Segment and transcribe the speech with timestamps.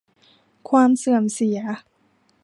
[0.69, 1.59] ความเสื่อมเสีย